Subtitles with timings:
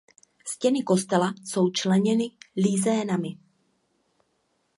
[0.45, 3.37] Stěny kostela jsou členěny lizénami.